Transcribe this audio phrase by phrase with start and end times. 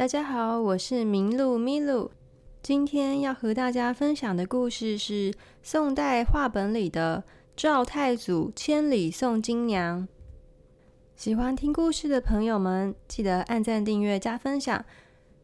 [0.00, 2.10] 大家好，我是明露咪露。
[2.62, 5.30] 今天要和大家分享的故事是
[5.62, 7.22] 宋代话本里的
[7.54, 10.00] 《赵太祖千里送金娘》。
[11.16, 14.82] 喜欢听故事的朋友们，记得按赞、订阅、加分享，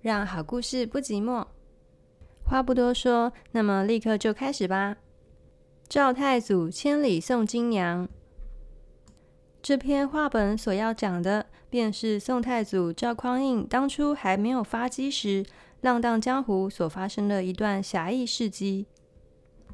[0.00, 1.44] 让好故事不寂寞。
[2.42, 4.96] 话不多说，那么立刻就开始吧。
[5.86, 8.08] 赵太祖千里送金娘。
[9.66, 15.44] 这篇话本所要讲的，便是宋太祖赵匡胤当初还没有发迹时，
[15.80, 18.86] 浪荡江湖所发生的一段侠义事迹。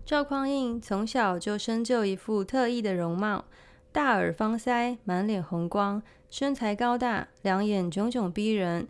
[0.06, 3.44] 赵匡胤从小就生就一副特异的容貌，
[3.92, 8.88] 大耳方腮，满脸红光，身材高大，两眼炯炯逼人，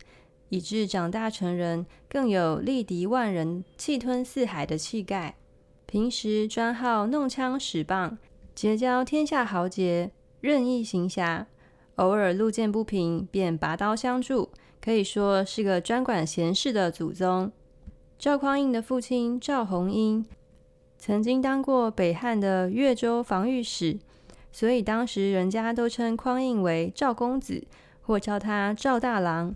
[0.50, 5.34] 以致长大成人更有力敌万人、气吞四海的气概。
[5.84, 8.16] 平时专好弄枪使棒，
[8.54, 11.46] 结交天下豪杰，任意行侠。
[11.94, 14.50] 偶尔路见不平，便拔刀相助，
[14.84, 17.50] 可以说是个专管闲事的祖宗。
[18.18, 20.24] 赵匡胤的父亲赵弘英
[20.98, 23.98] 曾经当过北汉的越州防御使，
[24.52, 27.64] 所以当时人家都称匡胤为赵公子，
[28.02, 29.54] 或叫他赵大郎。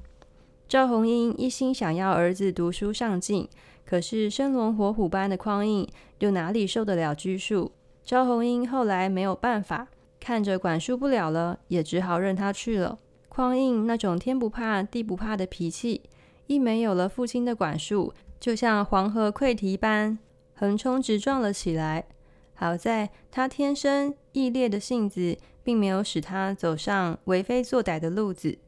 [0.68, 3.48] 赵弘英一心想要儿子读书上进。
[3.84, 5.88] 可是生龙活虎般的匡胤
[6.18, 7.70] 又哪里受得了拘束？
[8.04, 9.86] 赵弘英后来没有办法，
[10.26, 12.98] 看着管束不了了，也只好任他去了。
[13.28, 16.02] 匡胤那种天不怕地不怕的脾气，
[16.48, 20.18] 一没有了父亲的管束，就像黄河溃堤般
[20.54, 22.06] 横冲直撞了起来。
[22.54, 28.58] 好在他天生义烈的性子，并没有使他走上为非作歹的路子，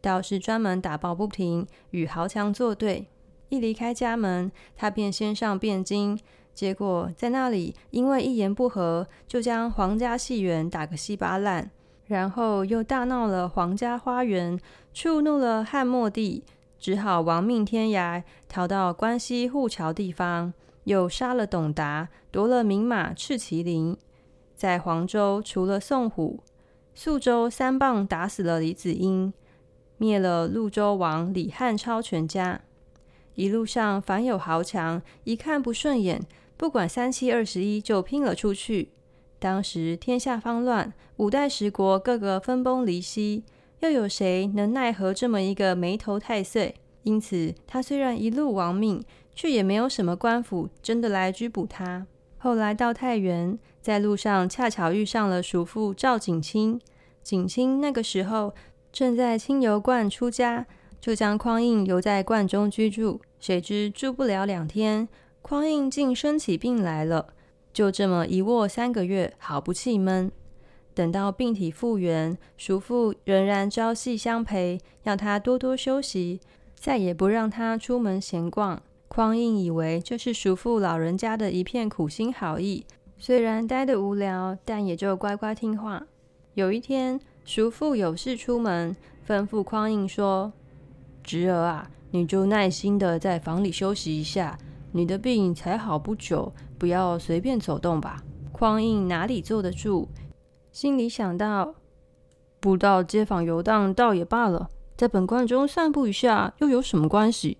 [0.00, 3.08] 倒是专门打抱不平，与豪强作对。
[3.50, 6.18] 一离开家门，他便先上汴京，
[6.54, 11.70] 结果在那里因为一言不合，就将皇家戏园打个稀巴烂，
[12.06, 14.58] 然后又大闹了皇家花园，
[14.92, 16.44] 触怒了汉末帝，
[16.78, 20.52] 只好亡命天涯，逃到关西护桥地方，
[20.84, 23.96] 又杀了董达，夺了名马赤麒麟，
[24.54, 26.40] 在黄州除了宋虎，
[26.94, 29.32] 宿州三棒打死了李子英，
[29.96, 32.60] 灭了潞州王李汉超全家。
[33.34, 36.20] 一路上，凡有豪强，一看不顺眼，
[36.62, 38.90] 不管三七二十一，就拼了出去。
[39.40, 43.42] 当时天下方乱，五代十国个个分崩离析，
[43.80, 46.76] 又有谁能奈何这么一个没头太岁？
[47.02, 49.02] 因此，他虽然一路亡命，
[49.34, 52.06] 却也没有什么官府真的来拘捕他。
[52.38, 56.80] 后来到太原，在路上恰巧遇上了叔父赵景清。
[57.24, 58.54] 景清那个时候
[58.92, 60.64] 正在清油观出家。
[61.00, 65.08] 就将匡胤留在观中居住，谁知住不了两天，
[65.42, 67.34] 匡胤竟生起病来了。
[67.72, 70.30] 就这么一卧三个月，好不气闷。
[70.94, 76.40] 等到病体复原，叔父仍然朝夕相陪，要他多多休息，
[76.74, 78.82] 再也不让他出门闲逛。
[79.08, 82.84] 匡胤以为这是叔父老人家的一片苦心好意，
[83.18, 86.06] 虽然待得无聊，但也就乖乖听话。
[86.54, 88.94] 有一天，叔父有事出门，
[89.26, 90.52] 吩咐匡胤说。
[91.24, 94.58] 侄儿啊，你就耐心的在房里休息一下。
[94.92, 98.22] 你的病才好不久，不要随便走动吧。
[98.52, 100.08] 匡胤哪里坐得住，
[100.70, 101.74] 心里想到：
[102.60, 107.56] 不到街坊游荡倒也罢了，在本观中散步一下又有什么关系？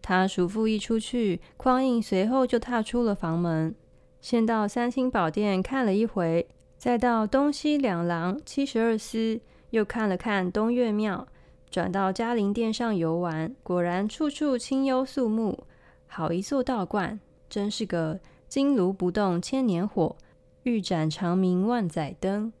[0.00, 3.74] 他叔父一出去，匡胤随后就踏出了房门，
[4.20, 11.26] 先到三清宝殿看了一回，再到东西两廊七十二司，又看了看东岳庙。
[11.70, 15.64] 转到嘉陵殿上游玩，果然处处清幽肃穆，
[16.08, 20.16] 好一座道观，真是个金炉不动千年火，
[20.64, 22.52] 玉盏长明万载灯。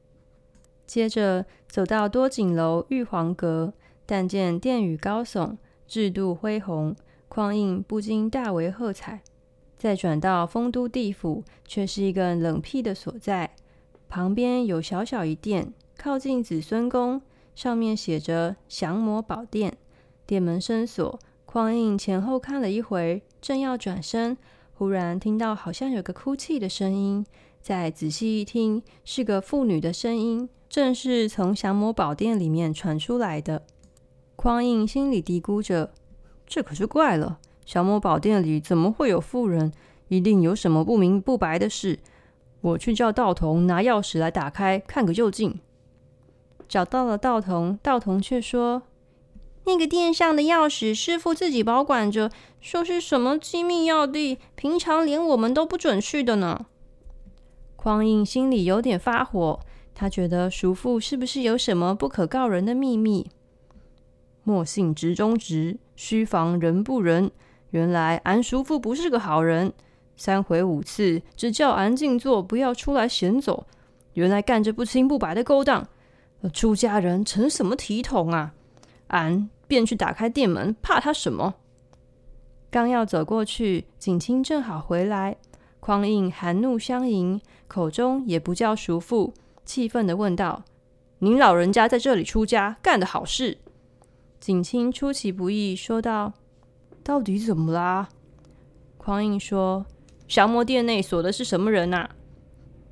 [0.86, 3.72] 接着走到多景楼玉皇阁，
[4.06, 6.94] 但见殿宇高耸，制度恢宏，
[7.28, 9.22] 匡胤不禁大为喝彩。
[9.76, 13.54] 再转到丰都地府，却是一个冷僻的所在，
[14.08, 17.20] 旁边有小小一殿，靠近子孙宫。
[17.54, 19.76] 上面写着“降魔宝殿”，
[20.24, 21.18] 殿门深锁。
[21.50, 24.36] 匡胤前后看了一回，正要转身，
[24.74, 27.24] 忽然听到好像有个哭泣的声音。
[27.62, 33.62] 再仔细一听，是个妇女的声音，正是从降魔宝殿里面传出来的。
[34.36, 35.94] 匡胤心里嘀咕着
[36.46, 39.72] ：“这可是怪了，降魔宝殿里怎么会有妇人？
[40.08, 41.98] 一定有什么不明不白的事。
[42.60, 45.58] 我去叫道童拿钥匙来打开，看个究竟。”
[46.68, 48.82] 找到了道童，道童却说
[49.68, 56.64] ：“那个殿上的钥匙，师父自己保管着，说是什么机密要地，平常连我们都不准去的呢。”
[57.76, 59.60] 匡胤心里有点发火，
[59.94, 63.30] 他觉得叔父是不是有什么不可告人的秘密？
[64.42, 67.30] 莫信直中直，须防人不仁。
[67.72, 69.74] 原来俺叔父不是个好人，
[70.16, 73.66] 三回五次只叫俺静坐，不要出来闲走。
[74.14, 75.86] 原来干着不清不白的勾当，
[76.54, 78.54] 出家人成什么体统啊？
[79.08, 81.54] 俺便去打开店门，怕他什么？
[82.70, 85.36] 刚要走过去，景清正好回来，
[85.78, 89.32] 匡胤含怒相迎，口中也不叫叔父，
[89.64, 90.64] 气愤地问道
[91.20, 93.58] ：“您老人家在这里出家，干的好事？”
[94.40, 96.32] 景清出其不意说道。
[97.02, 98.08] 到底怎么啦？
[98.98, 99.86] 匡胤说
[100.28, 102.10] ：“降魔殿内锁的是什么人呐、啊？”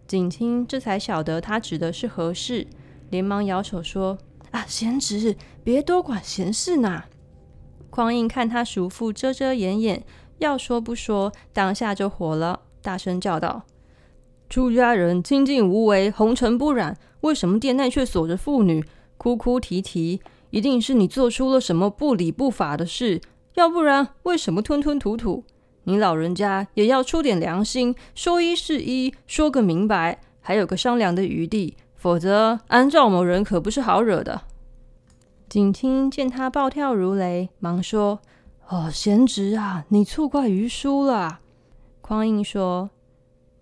[0.08, 2.66] 景清这才晓得他指的是何事，
[3.10, 4.16] 连忙摇手说
[4.56, 7.04] ：“啊，贤侄，别多管闲事呐。”
[7.90, 10.02] 匡胤看他叔父遮遮掩掩，
[10.38, 13.64] 要说不说，当下就火了，大声叫道
[14.48, 18.82] ：“出家人清净无为，红尘不染，为什么殿内却锁着妇女，
[19.18, 20.22] 哭哭啼啼？
[20.48, 23.20] 一定是你做出了什么不礼不法的事。”
[23.56, 25.44] 要不然，为什么吞吞吐吐？
[25.84, 31.76] 你老人家也要出点良心，说一是一，说个明白，还有个商量的余地。
[31.96, 34.42] 否则，安赵某人可不是好惹的。
[35.48, 38.20] 景清见他暴跳如雷，忙说
[38.68, 41.40] ：“哦，贤侄啊，你错怪愚叔了。”
[42.00, 42.90] 匡胤说：“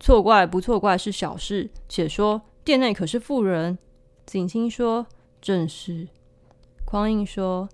[0.01, 3.79] 错怪不错怪是小事，且说殿内可是妇人？”
[4.27, 5.07] 景清说
[5.41, 6.09] ：“正是。”
[6.85, 7.69] 匡胤说：“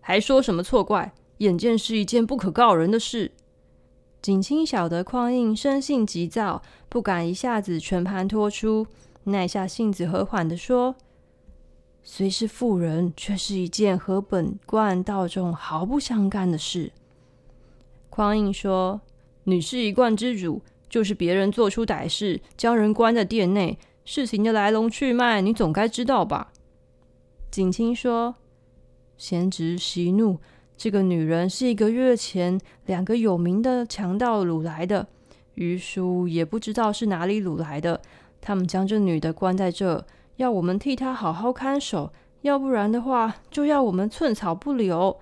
[0.00, 3.32] 还说什么错怪？”眼见是一件不可告人的事，
[4.22, 8.86] 景清晓得匡胤生性急躁，不敢一下子全盘托出，
[9.24, 10.96] 耐下性子和缓地说
[12.02, 16.92] ：“虽是妇人，却是一件和本观道众毫不相干的事。”
[18.10, 19.00] 匡胤说
[19.44, 26.52] ：“你是一观之主，就是别人做出歹事，将人关在殿内，事情的来龙去脉，你总该知道吧？”
[27.50, 28.36] 景清说
[29.16, 30.38] ：“贤侄息怒。”
[30.76, 35.06] 这个女人是一个月前两个有名的强盗掳来的，
[35.54, 38.02] 愚叔也不知道是哪里掳来的。
[38.46, 40.04] 他们将这女的关在这，
[40.36, 42.12] 要我们替她好好看守，
[42.42, 45.18] 要不然的话，就要我们寸草不留。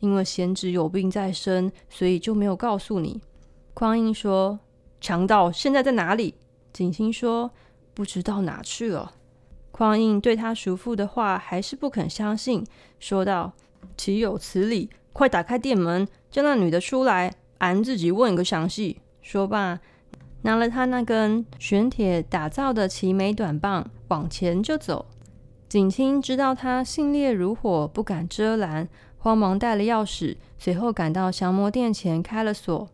[0.00, 3.22] 因为贤侄有病在身，所以就没有告诉你。
[3.72, 4.60] 匡胤说
[5.00, 6.34] ：“强盗现在在哪里？”
[6.74, 7.50] 景星说
[7.94, 9.14] ：“不知道哪去了。”
[9.72, 12.62] 匡胤对他叔父的话还是不肯相信，
[13.00, 13.54] 说道。
[13.96, 14.90] 岂有此理！
[15.14, 19.00] 快打开店门，叫那女的出来，俺自己问个详细。
[19.22, 19.80] 说罢，
[20.46, 25.06] 拿了他那根玄铁打造的齐眉短棒，往前就走。
[25.68, 28.88] 景清知道他性烈如火，不敢遮拦，
[29.18, 32.88] 慌忙带了钥匙，随后赶到降魔殿前开了锁。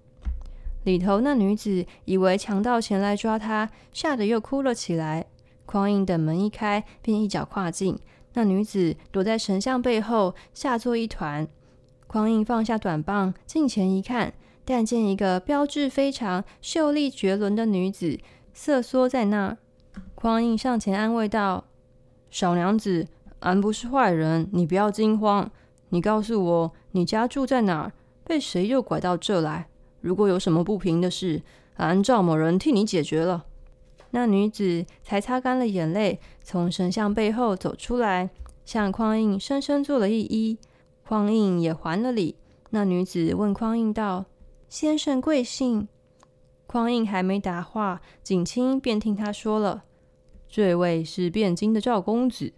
[0.85, 5.27] 里头那女子以为强盗前来抓她，吓得又哭了起来。
[5.67, 7.99] 匡胤等门一开，便一脚跨进。
[8.33, 11.47] 那女子躲在神像背后，吓作一团。
[12.07, 14.33] 匡胤放下短棒，近前一看，
[14.65, 18.19] 但见一个标致非常、秀丽绝伦的女子
[18.53, 19.59] 瑟缩在那儿。
[20.15, 21.65] 匡胤上前安慰道
[22.31, 23.09] ：“小娘子，
[23.41, 25.51] 俺不是坏人，你不要惊慌。
[25.89, 27.93] 你告诉我，你家住在哪儿？
[28.25, 29.67] 被谁又拐到这来？
[30.01, 31.43] 如果有什么不平的事，
[31.77, 33.45] 俺赵某人替你解决了。”
[34.15, 38.31] 那女子才擦干了眼泪，从神像背后走出来，
[38.65, 40.59] 向匡胤深深做了一揖。
[41.05, 42.37] 匡胤也还了礼。
[42.71, 44.27] 那女子问匡胤道
[44.73, 45.87] ：“先生贵姓？”
[46.67, 49.85] 匡胤还没答话，景清便听他说了
[50.49, 52.55] ：“这位是汴京的赵公子。”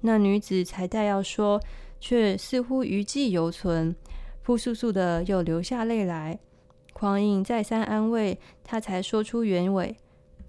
[0.00, 1.60] 那女子才待要说，
[2.00, 3.94] 却似乎余悸犹存，
[4.42, 6.38] 扑簌簌的又流下泪来。
[6.94, 9.94] 匡胤再三安慰，她才说出原委。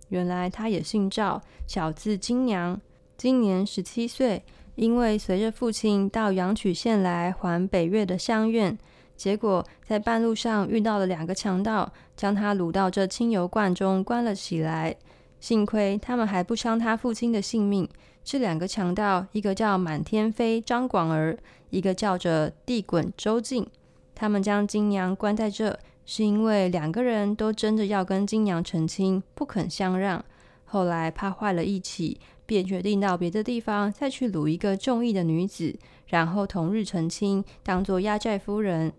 [0.08, 2.80] 原来她也姓赵，小字金娘，
[3.18, 4.42] 今年十七岁。
[4.76, 8.78] 因为随着父亲到阳曲县来还北岳的乡愿，
[9.20, 14.96] 结果在半路上遇到了两个强盗，将他掳到这清油罐中关了起来。
[15.42, 17.86] 幸亏他们还不伤他父亲的性命。
[18.24, 21.38] 这两个强盗，一个叫满天飞张广儿，
[21.70, 23.68] 一个叫着地滚周进。
[24.16, 25.78] 他们将金娘关在这。
[26.06, 30.26] 是因为两个人都争着要跟金娘成亲，不肯相让。
[30.66, 38.92] 后来怕坏了义气，便决定到别的地方再去掳一个中意的女子，然后同日成亲，当做压寨夫人。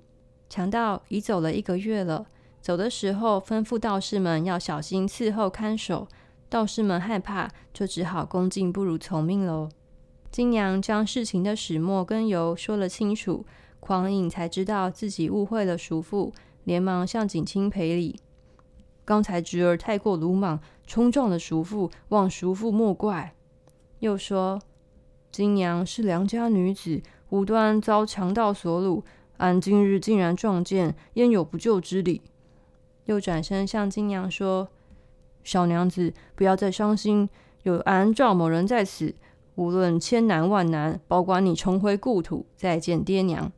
[0.50, 2.26] 强盗已走了一个月了，
[2.61, 6.07] 走的时候吩咐道士们要小心伺候看守。
[6.50, 9.71] 道士们害怕，就只好恭敬不如从命喽。
[10.30, 13.47] 金娘将事情的始末根由说了清楚，
[13.78, 16.35] 匡胤才知道自己误会了叔父。
[16.64, 18.21] 连忙向景清赔礼。
[19.04, 23.35] 刚才侄儿太过鲁莽，冲撞了叔父，望叔父莫怪。
[24.00, 24.61] 又说
[25.33, 29.02] ：“金娘是良家女子，无端遭强盗所掳，
[29.40, 32.23] 俺今日竟然撞见，焉有不救之理？”
[33.06, 34.68] 又转身向金娘说
[35.42, 37.28] ：“小娘子，不要再伤心，
[37.64, 39.14] 有俺赵某人在此，
[39.56, 43.50] 无论千难万难，保管你重回故土，再见爹娘。”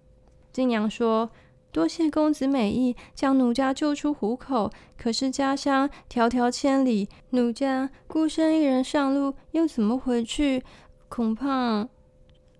[0.52, 1.30] 金娘说。
[1.72, 4.70] 多谢公子美意，将奴家救出虎口。
[4.98, 10.62] 可是家乡迢迢千里，奴家孤身一人上路，又怎么回去？
[11.08, 11.88] 恐怕……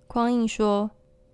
[0.07, 0.93] 匡胤说：“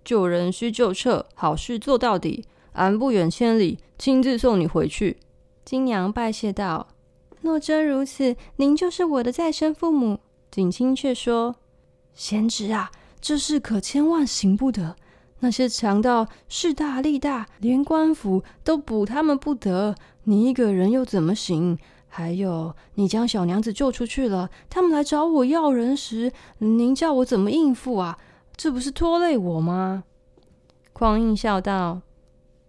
[0.09, 2.43] 救人须救撤，好事做到底。
[2.73, 5.17] 俺不远千里，亲自送你回去。”
[5.63, 6.87] 金娘拜谢道
[7.41, 11.57] ：“若真如此，您就是我的再生父母。”景清却说
[12.15, 12.89] ：“贤侄啊，
[13.21, 14.95] 这事可千万行不得。”
[15.41, 19.93] 那些强盗势大力大，连官府都捕他们不得。
[20.23, 21.77] 你一个人又怎么行？
[22.07, 28.17] 还有，你将小娘子救出去了，他们来找我要人时，您叫我怎么应付啊？
[28.61, 30.03] 这不是拖累我吗？
[30.91, 32.01] 匡胤笑道：“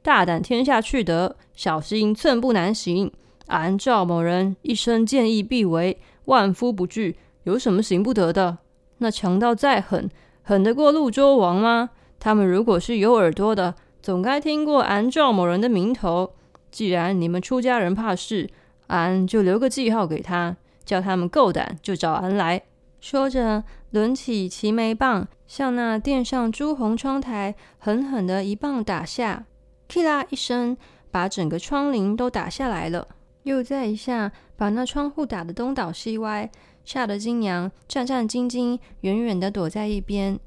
[0.02, 3.11] 大胆天下去得，小心寸步难行。
[3.47, 8.59] 俺赵某人一生见义必为，万夫不惧，有什么行不得的？
[8.99, 10.09] 那强盗再狠，
[10.44, 16.35] 狠得过陆周王吗？”他们如果是有耳朵的，总该听过俺赵某人的名头。
[16.70, 18.49] 既然你们出家人怕事，
[18.87, 22.62] 俺就留个记号给他，叫他们够胆就找俺来。
[23.00, 29.47] 说着，抡起齐眉棒，向那殿上朱红窗台狠狠的一棒打下，
[29.88, 30.76] 噼啦一声，
[31.11, 33.09] 把整个窗棂都打下来了。
[33.42, 36.50] 又再一下，把那窗户打得东倒西歪，
[36.85, 40.38] 吓得金娘战战兢兢，远远的躲在一边。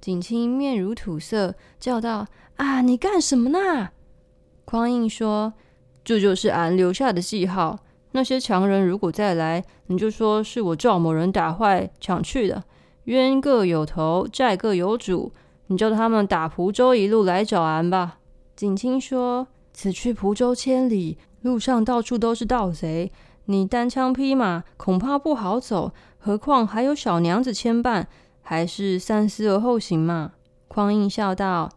[0.00, 3.90] 景清面如土色，叫道：“啊，你干什么呢？”
[4.64, 5.52] 匡胤说
[6.02, 7.78] ：“这就是俺留下的记号。
[8.12, 12.64] 那些强人如果再来，你就说是我赵某人打坏抢去的。
[13.10, 15.32] 冤各有头，债各有主。
[15.66, 18.18] 你叫他们打蒲州一路来找俺吧。”
[18.54, 23.10] 景清说：“此去蒲州千里，路上到处都是盗贼，
[23.46, 28.06] 你单枪匹马恐怕不好走，何况还有小娘子牵绊。”
[28.42, 30.32] 还是三思而后行嘛。
[30.68, 31.68] 匡胤笑道：“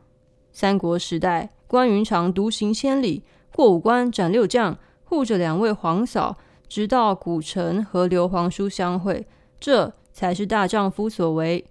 [0.54, 3.24] 三国时代，关云长独行千里，
[3.56, 6.38] 过五关斩六将，护着两位皇嫂，
[6.68, 9.26] 直到古城和刘皇叔相会，
[9.60, 11.66] 这才是大丈夫所为。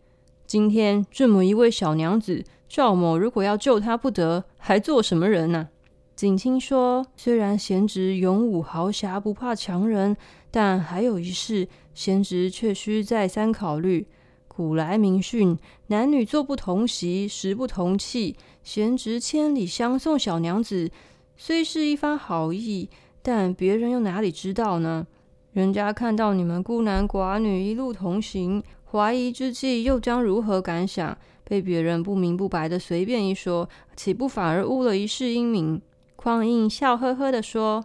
[0.46, 5.68] 今天这么一位小娘子，赵某如果要救她不得，还做什么人呢、啊？”
[6.14, 10.14] 景清说：“虽然贤侄勇武豪侠，不怕强人，
[10.50, 14.06] 但还有一事，贤侄却需再三考虑。”
[14.46, 18.36] 古来明训，男女坐不同席，食不同器。
[18.62, 20.90] 贤侄千里相送小娘子，
[21.38, 22.90] 虽是一番好意，
[23.22, 25.06] 但别人又哪里知道呢？
[25.52, 31.16] 人家看到你们孤男寡女一路同行，怀疑之际，又将如何感想？
[31.44, 35.82] 被别人不明不白的随便一说，岂不反而误了一世英名？
[36.16, 37.84] 匡胤笑呵呵地说：“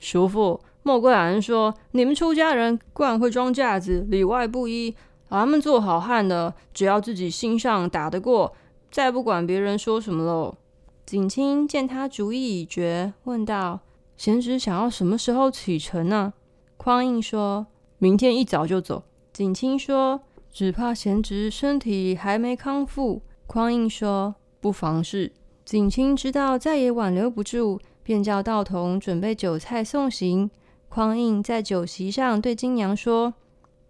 [0.00, 4.94] 叔父，莫怪俺说，你们出家人惯会装架子，里外不一。”
[5.28, 8.54] 俺们做好汉的，只要自己心上打得过，
[8.90, 10.54] 再不管别人说什么喽。
[11.04, 13.80] 景清见他主意已决，问道
[14.16, 16.32] ：“贤侄想要什么时候启程呢？”
[16.84, 20.20] 匡胤说：“明天一早就走。”景清说
[20.52, 25.30] ：“只怕贤侄身体还没康复。”匡胤说：“不妨事。”
[25.64, 30.50] 景清知道再也挽留不住，便叫道童准备酒菜送行。
[30.88, 33.34] 匡胤在酒席上对金娘说：“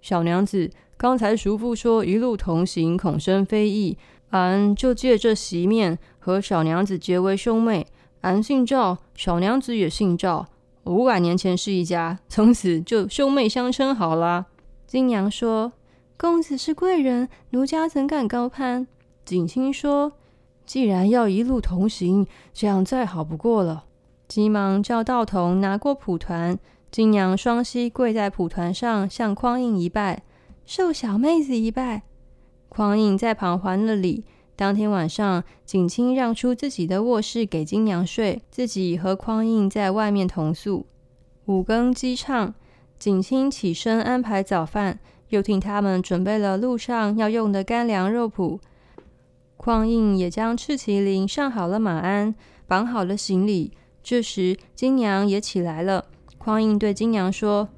[0.02, 3.96] 小娘子。”刚才叔父说一路同行，恐生非议，
[4.28, 7.86] 俺就借这席面和小娘子结为兄妹。
[8.20, 10.46] 俺姓赵，小娘子也姓赵，
[10.84, 14.46] 五百年前是一家，从此就兄妹相称好了。
[14.86, 15.72] 金娘说
[16.18, 18.86] ：“公子是贵人，奴家怎敢高攀？”
[19.24, 20.12] 景清说
[20.66, 23.84] ：“既然要一路同行，这样再好不过了。”
[24.26, 26.58] 急忙叫道童拿过蒲团，
[26.90, 30.22] 金娘双膝跪在蒲团上，向匡胤一拜。
[30.64, 32.02] 受小妹子一拜，
[32.68, 34.24] 匡胤在旁还了礼。
[34.54, 40.86] 当天晚上，景清让出自己的卧室给金娘睡，自己和匡胤在外面同宿。
[41.46, 42.54] 五更鸡唱，
[42.98, 44.98] 景清起身安排早饭，
[45.30, 48.58] 又替他们准备了路上要用的干粮肉脯。
[49.56, 52.34] 匡胤也将赤麒麟上好了马鞍，
[52.66, 53.72] 绑好了行李。
[54.02, 56.06] 这时，金娘也起来了。
[56.38, 57.68] 匡胤对金娘说：“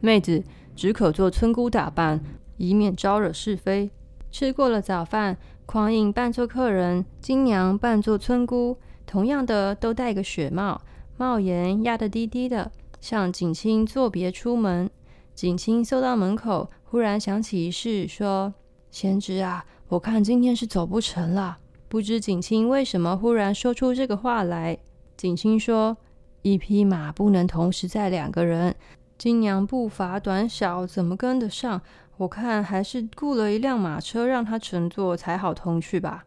[0.00, 0.42] 妹子。”
[0.74, 2.24] 只可做村姑打扮，
[2.56, 3.90] 以免招惹是非。
[4.30, 8.76] 吃过了早饭，匡胤扮作客人，金娘扮作村姑，
[9.06, 10.80] 同样的都戴个雪帽，
[11.16, 14.90] 帽檐压得低低的，向景清作别出门。
[15.34, 18.52] 景清走到门口，忽然想起一事，说
[18.90, 24.78] ：“贤侄啊，我看今天是走不成了。”不知景清为什么忽然说出这个话来。
[25.16, 25.96] 景清说
[26.42, 28.74] ：“一匹马不能同时载两个人，
[29.16, 31.80] 金娘步伐短小，怎么跟得上？
[32.18, 36.24] 我看还是雇了一辆马车让她乘坐才好通去吧。”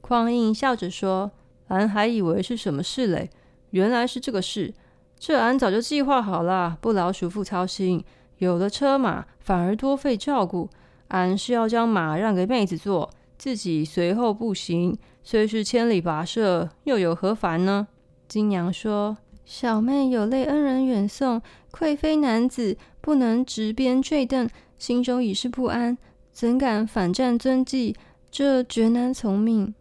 [0.00, 1.30] 匡胤笑着说
[1.68, 3.30] ：“俺还以为是什么事嘞，
[3.70, 4.72] 原来是这个事。
[5.18, 8.04] 这俺早就计划好了，不劳叔父操心。
[8.38, 10.70] 有了车马，反而多费照顾。
[11.08, 14.96] 俺是要将马让给妹子坐，自己随后步行。
[15.24, 17.88] 虽是千里跋涉，又有何烦呢？”
[18.28, 24.48] 金娘说：“小妹有累恩人远送，愧非男子，不能执鞭坠鐙，
[24.78, 25.98] 心中已是不安，
[26.32, 27.96] 怎敢反战遵纪？
[28.30, 29.74] 这绝难从命。”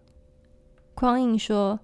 [0.96, 1.80] 匡胤说：“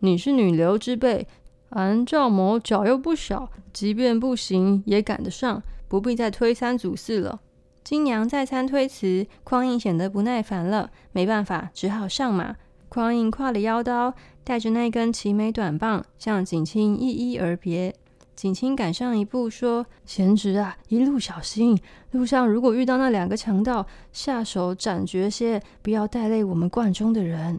[0.00, 1.26] 你是女流之辈，
[1.70, 7.40] 俺赵某脚又不小，即便不行也赶得上，不必再推三阻四了。”
[7.84, 12.56] 金娘再三推辞，匡胤显得不耐烦了，没办法，只好上马。
[12.88, 17.94] 匡胤挎了腰刀，带着那根齐眉短棒，向景清一一而别。
[18.36, 21.76] 景清赶上一步，说：“贤侄啊，一路小心，
[22.10, 27.58] 路上如果遇到那两个强盗，下手斩绝些，不要带累我们观中的人。”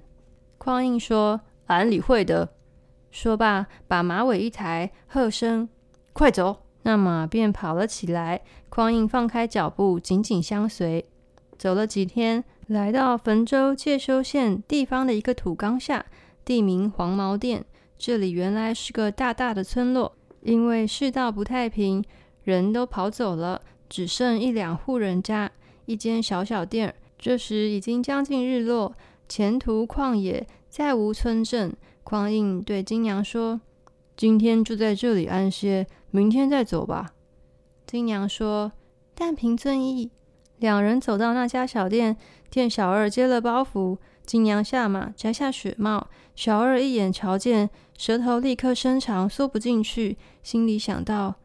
[0.60, 2.48] 匡胤说：“俺理会的。”
[3.10, 5.68] 说罢，把马尾一抬，喝声
[6.14, 8.42] ：“快走！”那马便跑了起来。
[8.70, 11.04] 匡胤放开脚步，紧紧相随。
[11.58, 12.44] 走了几天。
[12.68, 16.06] 来到汾州介休县地方的一个土岗下，
[16.44, 17.64] 地名黄毛店。
[17.98, 22.04] 这里原来是个大大的村落，因为世道不太平，
[22.44, 25.52] 人都跑走了，只剩一两户人家，
[25.86, 26.94] 一间小小店。
[27.18, 28.94] 这时已经将近日落，
[29.28, 31.76] 前途旷野，再无村镇。
[32.04, 33.60] 匡胤对金娘说
[34.16, 37.14] ：“今天住在这里安歇，明天再走吧。”
[37.86, 38.72] 金娘说
[39.16, 40.12] ：“但凭尊意。”
[40.60, 42.16] 两人走到那家小店。
[42.50, 51.36] 店小二接了包袱，金娘下马摘下雪帽，小二一眼瞧见，舌头立刻伸长，缩不进去，心里想到：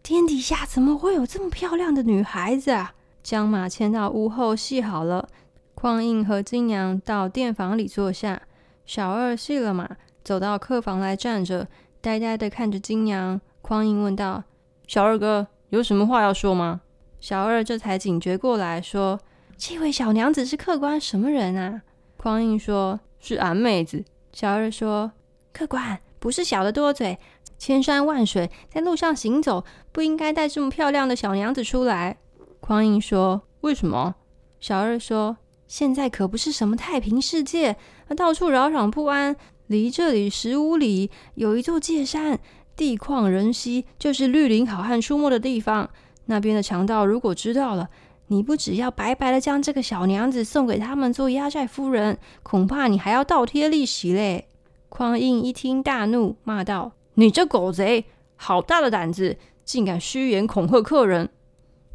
[0.00, 2.94] 天底下怎么会有这么漂亮的女孩子啊？
[3.20, 5.28] 将马牵到屋后系好了。
[5.74, 8.40] 匡胤和金娘到店房里坐下，
[8.86, 11.66] 小二系了马，走到客房来站着，
[12.00, 13.40] 呆呆地看着金娘。
[13.60, 14.44] 匡胤问道
[14.86, 16.82] ：“小二哥，有什么话要说吗？”
[17.18, 19.18] 小二这才警觉过来，说。
[19.56, 21.82] 这位小娘子是客官什么人啊？
[22.24, 25.12] 匡胤说：“是俺妹子。”小二说
[25.52, 27.18] ：“客官不是小的多嘴，
[27.58, 32.16] 千山万水在路上行走，不应该带这么漂亮的小娘子出来。”
[32.60, 34.14] 匡胤说：“为什么？”
[34.58, 35.36] 小二说
[35.68, 37.76] ：“现在可不是什么太平世界，
[38.16, 39.36] 到处扰攘不安。
[39.66, 42.40] 离这里十五里有一座界山，
[42.74, 45.90] 地旷人稀，就是绿林好汉出没的地方。
[46.24, 47.90] 那边的强盗如果知道了，”
[48.28, 54.48] 你不只要白白的将这个小娘子送给他们做压寨夫人，恐怕你还要倒贴利息嘞！
[54.88, 58.06] 匡胤一听大怒，骂道：“你这狗贼，
[58.36, 61.28] 好大的胆子，竟敢虚言恐吓客人！”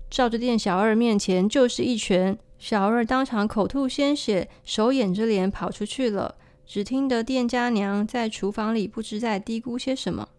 [0.09, 6.35] 照着店小二面前就是一拳，小二当场口吐鲜血，手掩着脸跑出去了。
[6.65, 10.29] 只听得店家娘在厨房里不知在嘀咕些什么。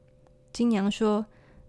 [0.53, 1.27] 金娘说：“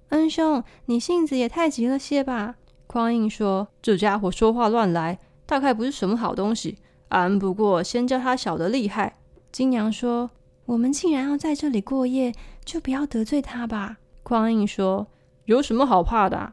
[0.09, 2.55] 恩兄，你性子也太急了些吧？”
[2.91, 6.77] 匡胤说：“这家伙说话乱来，大概不是什么好东西。
[7.07, 9.15] 俺不过先教他晓得厉害。”
[9.49, 10.29] 金娘说
[10.67, 12.33] ：“我们既然要在这里过夜，
[12.65, 15.07] 就不要得罪他吧。”匡胤说
[15.45, 16.51] ：“有什么好怕的？”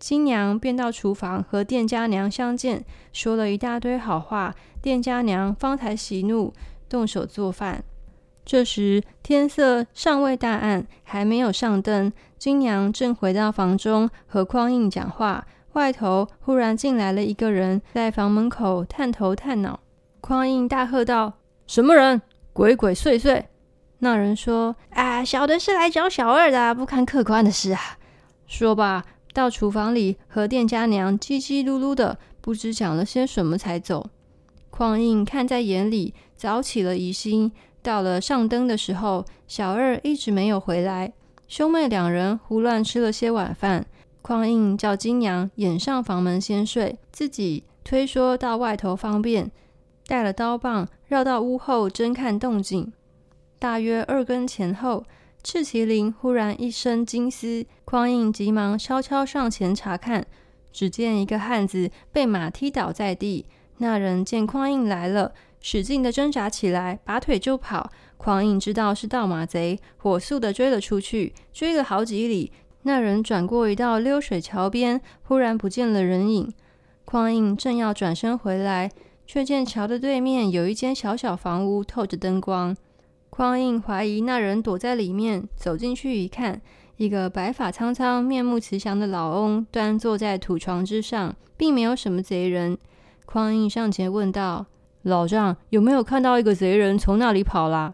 [0.00, 4.56] 金娘便到厨房和店家娘相见，说了一大堆好话。
[4.82, 6.52] 店家娘方才喜怒，
[6.88, 7.84] 动手做饭。
[8.44, 12.12] 这时天色尚未大暗，还没有上灯。
[12.36, 15.46] 金娘正回到房中和匡胤讲话。
[15.74, 19.80] 外头忽然进来了一个人，在房门口探头探脑。
[20.20, 21.34] 匡胤大喝道
[21.66, 22.20] ：“什么人？
[22.52, 23.44] 鬼鬼祟祟！”
[24.00, 27.80] 那人说：“啊，小的是来找小二的，不看客官的事啊。”
[28.46, 34.10] 说罢，到厨房里和店家娘叽叽噜噜的，不知讲了些什么，才走。
[34.70, 37.52] 匡胤看在眼里，早起了疑心。
[37.82, 41.12] 到了上灯的时候，小二一直没有回来，
[41.46, 43.86] 兄妹两人胡乱吃了些晚饭。
[44.28, 49.50] 匡胤叫金娘掩上房门先睡，自己推说到外头方便，
[50.06, 52.92] 带了刀棒绕到屋后侦看动静。
[53.58, 55.06] 大约二更前后，
[55.42, 60.26] 赤麒麟忽然一声惊嘶，匡胤急忙悄悄上前查看，
[60.70, 63.46] 只见一个汉子被马踢倒在地。
[63.78, 67.90] 那人见匡胤来了，使劲地挣扎起来，拔腿就跑。
[68.18, 72.52] 匡胤知道是盗马贼，火速地追了出去，追了好几里。
[72.88, 76.50] 那人转过一道溜水桥边，忽然不见了人影。
[77.04, 78.90] 匡胤正要转身回来，
[79.26, 82.74] 却见桥的对面有一间小小房屋，透着灯光。
[83.28, 86.62] 匡胤怀疑那人躲在里面，走进去一看，
[86.96, 92.78] 一个白发苍苍、面目慈祥的老翁端坐在土床之上，并没有什么贼人。
[93.26, 94.64] 匡胤上前问道
[95.04, 97.92] ：“老丈有没有看到一个贼人从那里跑啦？”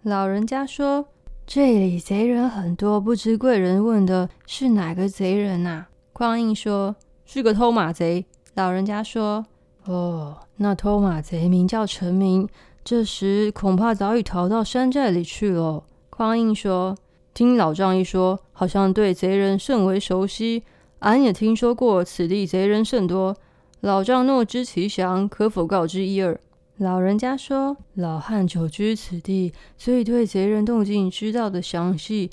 [0.00, 1.08] 老人家说
[1.52, 6.94] ：“这里贼人很多，不知贵人问的是哪个贼人呐？”匡胤说
[7.26, 9.44] ：“是个偷马贼。”老人家说
[9.86, 12.48] ：“哦，那偷马贼名叫陈明。”
[12.84, 15.82] 这时恐怕早已逃到山寨里去了。
[16.08, 16.96] 匡胤说
[17.34, 20.62] ：“听老丈一说，好像对贼人甚为熟悉。
[21.00, 23.36] 俺也听说过此地贼人甚多。
[23.80, 26.38] 老丈若知其详，可否告知一二？”
[26.80, 32.30] 老人家说：“老汉久居此地，所以对贼人动静知道的详细。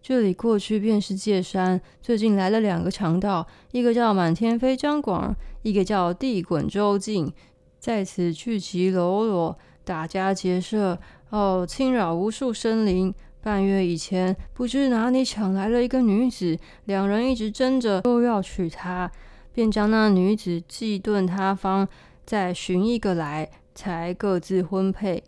[0.00, 7.32] 这里过去便是界山，最近来了两个强盗，一个叫满天飞张广，一个叫地滚周进，
[7.80, 10.96] 在此聚集喽啰。”打家劫舍，
[11.30, 13.12] 哦，侵扰无数生灵。
[13.42, 19.10] 半月以前，不知哪里抢来了一个女子，两人一直争着都要娶她，
[19.52, 21.88] 便将那女子寄遁他方，
[22.24, 25.22] 再寻一个来，才各自婚配。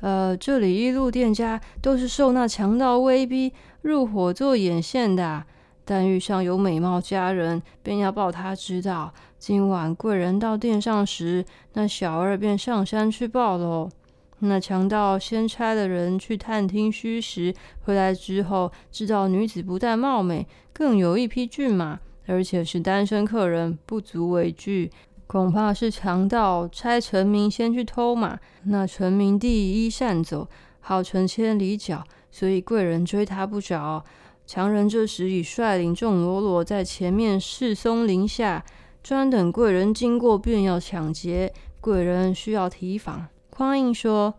[0.00, 3.52] 呃，这里一路店家都是受那强盗威逼
[3.82, 5.44] 入伙做眼线的，
[5.84, 9.12] 但遇上有美貌佳人，便要报他知道。
[9.38, 13.90] 今晚贵人到店上时，那小二便上山去报喽。
[14.38, 24.90] 那强盗先差的人去探听虚实，回来之后知道女子不但貌美，更有一匹骏马，而且是单身客人，不足为惧。
[25.32, 30.46] 恐怕是强盗差陈明先去偷马，那陈明第一善走，
[30.80, 34.04] 好成千里脚，所以贵人追他不着。
[34.46, 38.62] 强人这时已率领众喽啰在前面柿松林下。
[39.02, 41.54] 专等贵人经过，便要抢劫。
[41.80, 43.26] 贵人需要提防。
[43.48, 44.34] 匡胤说：“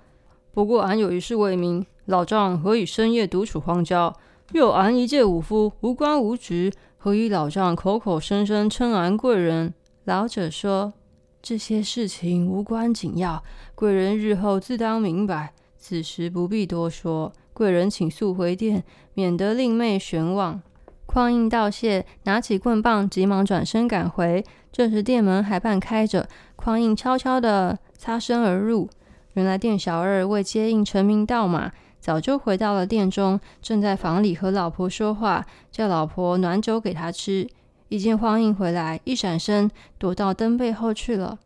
[0.53, 4.15] 不过俺有一事未明，老丈何以深夜独处荒郊？
[4.51, 9.73] 又俺一介武夫，无官无职，何以老丈口口声声称俺贵人？”
[10.05, 10.93] 老者说
[11.41, 13.41] ：“这些事情无关紧要，
[13.73, 15.53] 贵人日后自当明白。
[15.77, 17.31] 此时不必多说。
[17.53, 20.61] 贵人请速回殿，免得令妹悬望。”
[21.05, 24.43] 匡胤道谢，拿起棍棒，急忙转身赶回。
[24.71, 28.89] 这时店门还半开着，匡胤悄悄地擦身而入。
[29.33, 37.47] 原来店小二为接应陈明到马，早就回到了店中，正在房里和老婆说话，叫老婆暖酒给他吃。
[37.89, 41.39] 一见匡胤回来，一闪身躲到灯背后去了。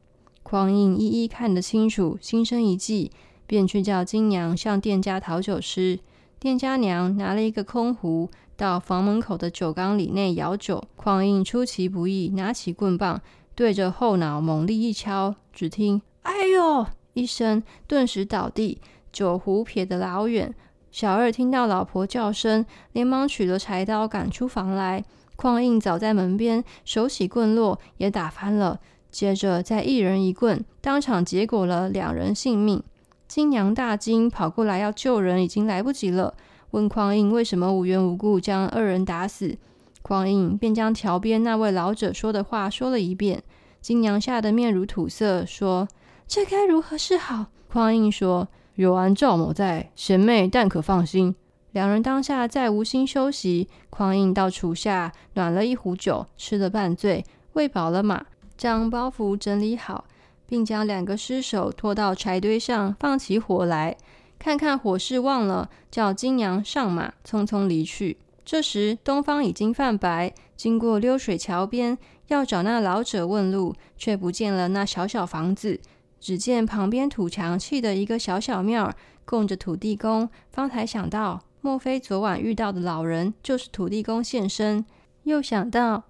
[0.43, 3.11] 匡胤一一看得清楚，心生一计，
[3.45, 5.99] 便去叫金娘向店家讨酒吃。
[6.39, 8.29] 店家娘拿了一个空壶。
[8.55, 13.21] 到房门口的酒缸里内舀酒，匡胤出其不意，拿起棍棒
[13.53, 18.81] 对着后脑猛力一敲，只听“哎呦”一声，顿时倒地，
[19.13, 20.55] 酒壶撇得老远。
[20.89, 25.05] 小二听到老婆叫声，连忙取了柴刀赶出房来。
[25.37, 28.81] 匡胤早在门边，手起棍落，也打翻了。
[29.09, 32.83] 接着再一人一棍，当场结果了两人性命。
[33.27, 36.33] 金娘大惊，跑过来要救人，已经来不及了。
[36.71, 39.57] 问匡胤为什么无缘无故将二人打死，
[40.01, 43.43] 匡胤便将桥边那位老者说的话说了一遍。
[43.79, 45.87] 金娘吓得面如土色，说
[46.27, 51.35] ：“这该如何是好？”匡胤说：“有俺赵某在，贤妹但可放心。”
[51.71, 53.67] 两人当下再无心休息。
[53.89, 58.25] 匡胤到厨下暖了一壶酒，吃了半醉，喂饱了马，
[58.57, 60.05] 将包袱整理好，
[60.45, 63.97] 并将两个尸首拖到柴堆上，放起火来。
[64.39, 68.17] 看看火势旺了，叫金娘上马，匆匆离去。
[68.45, 75.81] 这时东方已经泛白，经过溜水桥边，要找那老者问路，却不见了那小小房子。
[76.19, 78.93] 只见旁边土墙砌的一个小小庙，
[79.25, 80.29] 供着土地公。
[80.49, 84.85] 方才想到，莫非昨晚遇到的老人就是土地公现身？
[85.23, 86.05] 又想到，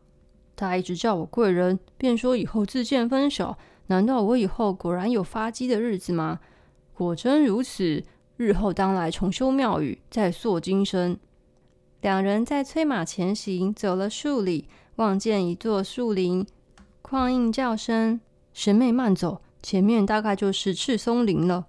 [0.55, 3.57] 他一直叫我贵人，便说以后自荐分手。
[3.87, 6.39] 难道我以后果然有发迹的日子吗？
[6.93, 8.03] 果真如此。
[8.35, 11.17] 日后当来重修庙宇，再塑金身。
[12.01, 14.67] 两人在催马前行，走了数里，
[14.97, 16.45] 望见一座树林。
[17.01, 18.21] 旷应叫声
[18.53, 21.65] ：“神妹慢走，前面大概就是赤松林了。”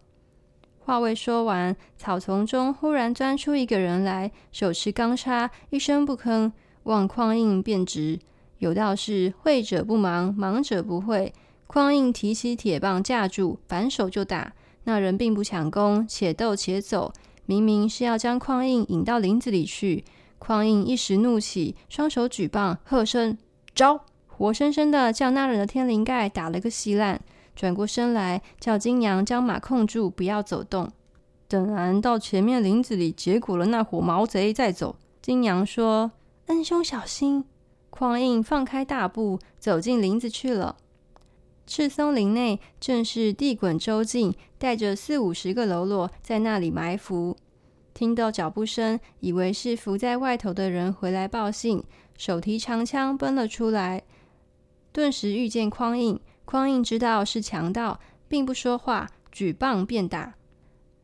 [0.88, 6.50] 话未说完，草丛中忽然钻出一个人来，手持钢叉，一声不吭，
[6.84, 8.18] 望匡胤便直。
[8.56, 11.34] 有道是：“会者不忙，忙者不会。”
[11.68, 14.54] 匡胤提起铁棒架住，反手就打。
[14.84, 17.12] 那人并不抢功，且斗且走，
[17.44, 20.02] 明明是要将匡胤引到林子里去。
[20.38, 23.36] 匡胤一时怒起，双手举棒，喝声
[23.74, 27.20] 招，活生生的将那人的天灵盖打了个稀烂。
[27.58, 30.92] 转过身来叫金娘将马控住，不要走动。
[31.48, 34.94] 等俺到前面林子里结果了那伙毛贼再走。
[35.20, 36.12] 金娘说
[36.46, 37.44] ：“恩兄小心。”
[37.90, 40.76] 匡胤放开大步走进林子去了。
[41.66, 47.36] 赤松林内正是地滚周进带着四五十个喽啰在那里埋伏。
[47.92, 51.82] 听到脚步声，以为是伏在外头的人回来报信，
[52.16, 54.04] 手提长枪奔了出来。
[54.92, 60.32] 顿时遇见匡胤，匡胤知道是强盗，并不说话，举棒便打。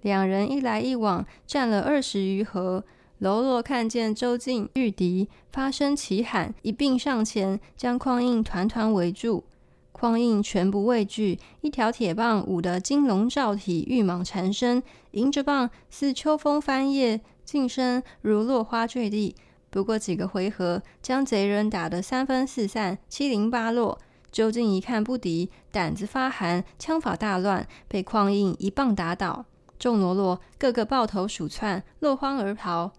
[0.00, 2.82] 两人一来一往，战了二十余合。
[3.18, 9.44] 喽啰看见周进遇敌，发声齐喊，一并上前将匡胤团团围住。
[9.92, 19.36] 匡胤全不畏惧，一条铁棒舞得金龙罩体，玉蟒缠身，迎着棒似秋风翻叶，近身如落花坠地。
[19.68, 23.98] 不过几个回合，将贼人打得三分四散，七零八落。
[24.34, 29.44] 周进一看不敌，胆子发寒，枪法大乱，被匡胤一棒打倒。
[29.78, 32.90] 众喽啰个个抱头鼠窜，落荒而逃。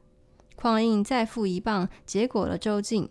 [0.55, 3.09] 匡胤再负一棒，结果了周进。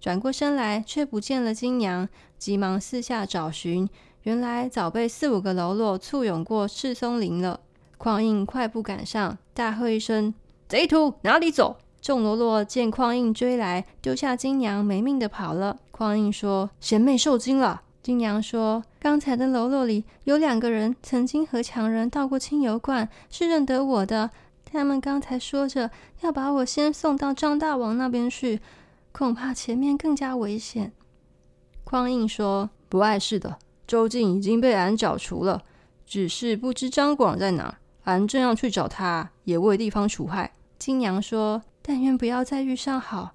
[0.00, 3.88] 转过身来，却不见了金娘，急忙四下找寻，
[4.24, 7.60] 原来早被四五个喽啰簇拥过赤松林了。
[7.96, 10.34] 匡胤快步赶上，大喝一声
[10.66, 15.76] ：“贼徒，哪里走？”众喽啰见匡胤追来，丢下金娘，没命的跑了。
[16.00, 24.30] 匡胤说：“贤妹受惊了。”金娘说：“刚才的喽啰里有两个人曾经和强人到过清油观，是认得我的。
[24.64, 25.90] 他们刚才说着
[26.22, 28.62] 要把我先送到张大王那边去。”
[29.12, 30.92] 恐怕前面更加危险。
[31.84, 35.62] 匡胤说：“不碍事的，周进已经被俺剿除了，
[36.06, 37.76] 只是不知张广在哪。
[38.04, 43.32] 俺正要去找他，也为地方除害。”金娘说：“但愿不要再遇上好。”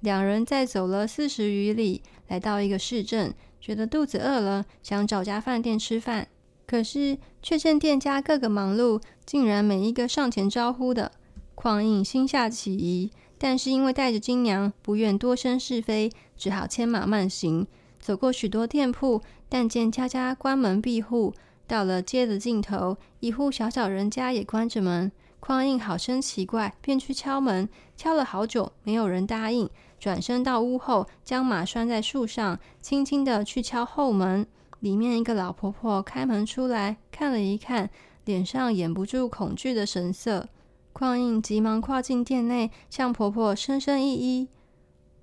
[0.00, 6.28] 两人再走了四十余里，来到一个市镇，觉得肚子饿了，想找家饭店吃饭，
[6.66, 11.12] 可是却见店家个个忙碌，竟然没一个上前招呼的。
[11.54, 13.10] 匡胤心下起疑。
[13.40, 17.64] 但是因为带着金娘，不愿多生是非，只好牵马慢行。
[18.00, 21.32] 走过许多店铺，但见家家关门闭户。
[21.68, 25.12] 到了街的尽头，一户小小人家也关着门。
[25.38, 29.70] 匡胤好生奇怪，便去敲门，敲了好久，没有人答应。
[29.98, 34.46] 转身到屋后，将马拴在树上，轻轻地去敲后门。
[34.80, 37.90] 里面一个老婆婆开门出来，看了一看，
[38.24, 40.48] 脸上掩不住恐惧的神色。
[40.92, 44.48] 匡胤急忙跨进店内，向婆婆深深一揖：“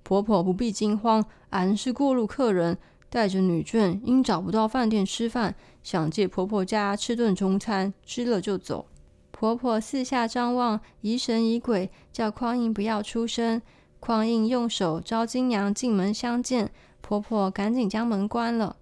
[0.04, 2.76] 婆婆不必惊慌，俺是过路客人，
[3.08, 8.86] 带着女眷，因找不到饭店吃饭，想借婆婆家吃顿中餐，吃了就走。”
[9.32, 13.60] 婆婆四下张望，疑神疑鬼，叫匡胤不要出声。
[14.00, 18.76] 匡胤用手招金娘进门相见，婆婆赶紧将门关了。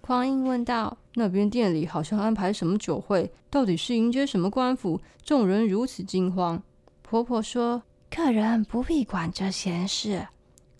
[0.00, 5.00] 匡胤问道：“那边店里好像安排什么酒会，到底是迎接什么官府？
[5.22, 6.62] 众人如此惊慌。”
[7.02, 10.26] 婆婆说：“客人不必管这闲事。”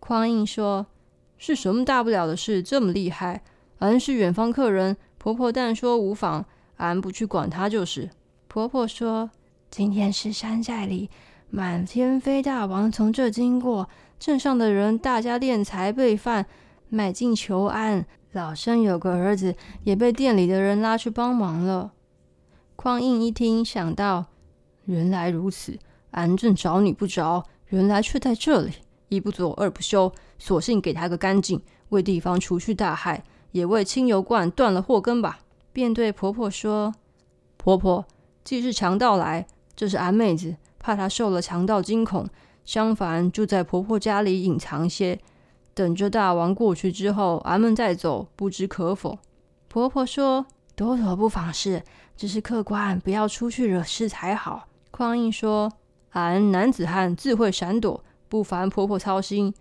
[0.00, 0.86] 匡胤说
[1.38, 2.62] ：“是什么大不了的事？
[2.62, 3.42] 这么厉害？
[3.78, 6.46] 俺是远方客人，婆婆但说无妨，
[6.78, 8.10] 俺不去管他就是。”
[8.48, 9.30] 婆婆说
[9.70, 11.08] ：“今天是山寨里
[11.54, 13.86] 满天飞大王从这经过，
[14.18, 16.46] 镇上的人大家敛财备饭，
[16.88, 21.92] 买进求安。”老身有个儿子，也被店里的人拉去帮忙了。
[22.74, 24.24] 匡胤一听，想到
[24.86, 25.78] 原来如此，
[26.12, 28.72] 俺正找你不着，原来却在这里。
[29.10, 31.60] 一不做二不休，索性给他个干净，
[31.90, 35.40] 为地方除去大害，也为清油观断了祸根吧。
[35.70, 36.94] 便对婆婆说
[37.58, 38.06] ：“婆婆，
[38.42, 42.28] 既是强盗来，这是俺妹子，怕她受了强盗惊恐，
[42.66, 45.18] 相反就在婆婆家里隐藏些。”
[45.74, 49.18] 等着大王过去之后，俺们再走，不知可否？
[49.68, 50.44] 婆婆说
[50.76, 51.82] ：“朵朵不妨事，
[52.14, 55.72] 只是客官不要出去惹事才好。”匡胤说
[56.12, 59.54] ：“俺男子汉自会闪躲，不烦婆婆操心。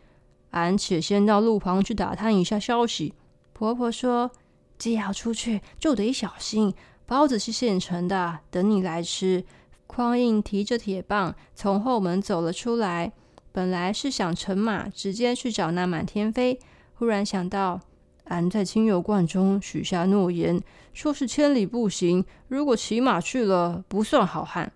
[0.50, 3.14] 俺且先到路旁去打探一下消息。”
[3.54, 4.32] 婆婆说
[4.78, 6.74] ：“既要出去，就得小心。
[7.06, 9.46] 包子是现成的，等你来吃。”
[9.94, 13.12] 匡胤提着铁棒从后门走了出来。
[13.52, 16.58] 本来是想乘马直接去找那满天飞，
[16.94, 17.82] 忽然想到，
[18.26, 20.62] 俺在清油观中许下诺言，
[20.94, 24.72] 说是千里步行，如果骑马去了，不算好汉。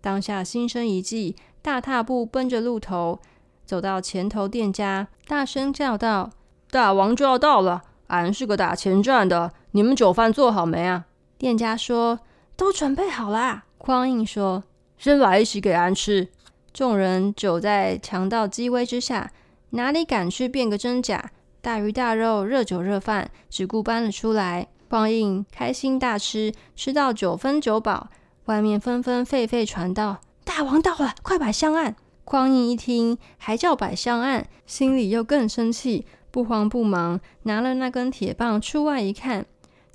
[0.00, 3.18] 当下心生一计，大踏步奔着路头，
[3.66, 6.30] 走到前头店家，大声叫道
[6.70, 12.20] ：“大王就要到了，俺是个打前站的，你们酒饭做好没啊？”店家说
[12.56, 14.62] ：“都准备好啦。”匡胤说
[14.98, 16.28] ：“先来一起给俺吃。”
[16.70, 19.32] 众人久在强盗机威之下，
[19.70, 21.32] 哪里敢去辨个真假？
[21.62, 24.68] 大鱼大肉、热酒热饭，只顾搬了出来。
[24.90, 28.10] 匡胤开心大吃，吃到九分九饱。
[28.44, 39.46] 外面纷纷沸沸传道：“大王到了，快摆香案！”匡胤一听，还叫摆香案，心里又更生气，不慌不忙拿了那根铁棒出外一看，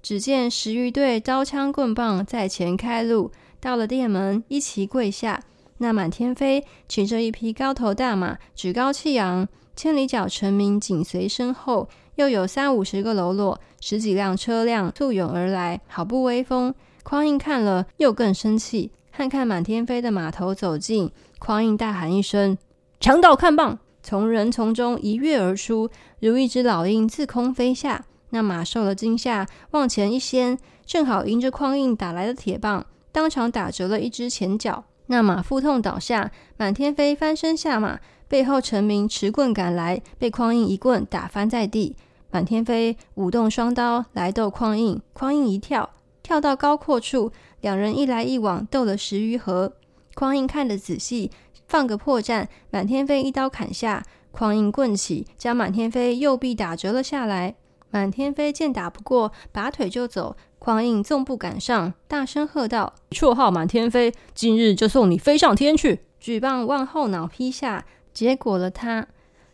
[0.01, 3.31] 只见十余队刀枪棍棒在前开路，
[3.65, 5.41] 到了殿门，一齐跪下。
[5.79, 16.75] 那满天飞骑着一匹高头大马，趾高气扬，千里脚臣民紧随身后，又有三五十个喽啰，十几辆车辆簇拥而来，好不威风。
[17.01, 18.91] 匡胤看了，又更生气。
[19.11, 22.55] 看看满天飞的马头走近，匡胤大喊一声
[23.01, 28.05] ：“强盗看棒！”从人丛中一跃而出，如一只老鹰自空飞下。
[28.29, 34.83] 那马受了惊吓，往前一掀，正好迎着匡胤打来的铁棒，当场打折了一只前脚。
[35.05, 41.95] 那马腹痛倒下，满天飞翻身下马，背后陈明持棍赶来，被匡胤一棍打翻在地。
[42.29, 47.31] 满天飞舞动双刀来斗匡胤，匡胤一跳，跳到高阔处。
[47.61, 49.71] 两人一来一往斗了十余合，
[50.13, 51.31] 匡胤看得仔细，
[51.69, 57.55] 放个破绽，满天飞一刀砍下，匡胤棍起，将满天飞右臂打折了下来。
[57.91, 60.35] 满天飞见打不过，拔腿就走。
[60.65, 69.05] 匡胤纵步赶上，大声喝道：“绰号满天飞，今日就送你飞上天去！”举棒往后脑劈下，结果了他。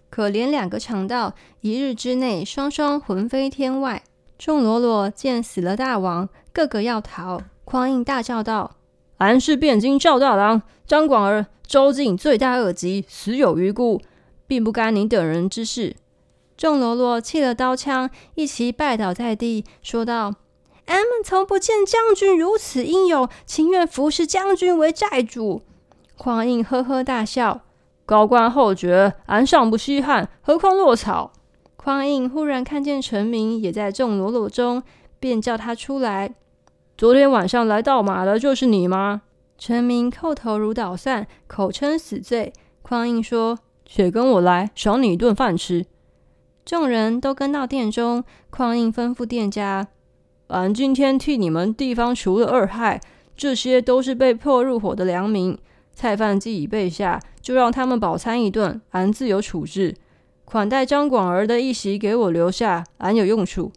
[0.10, 4.04] 可怜两个强盗，一日之内双双魂飞天外。
[4.38, 7.42] 众喽啰见死了大王，个个要逃。
[7.66, 8.78] 匡胤大叫道
[9.20, 14.02] ：“俺是汴京赵大郎张广儿，州境罪大恶极，死有余辜，
[14.48, 15.98] 并不干你等人之事。”
[16.56, 20.36] 众喽啰弃了刀枪，一齐拜倒在地，说道
[20.92, 25.62] ：“俺们从不见将军如此英勇，情愿服侍将军为寨主。”
[26.18, 27.62] 匡胤呵呵大笑
[28.06, 31.32] ：“高官厚爵，俺尚不稀罕，何况落草？”
[31.78, 34.84] 匡胤忽然看见陈明也在众喽啰中，
[35.20, 36.36] 便叫他出来。
[36.98, 39.22] 昨天晚上来盗马的就是你吗？
[39.58, 42.52] 陈明叩头如捣蒜，口称死罪。
[42.82, 45.86] 匡胤说：“且跟我来，赏你一顿饭吃。”
[46.66, 48.24] 众人都跟到殿中。
[48.50, 49.88] 匡胤吩咐店家
[50.52, 53.00] ：“俺今天替你们地方除了二害，
[53.38, 55.58] 这些都是被迫入伙的良民。
[55.94, 59.96] 菜饭既已备下，就让他们饱餐一顿，俺自有处置。
[60.44, 63.72] 款待张广儿的一席给我留下，俺有用处。”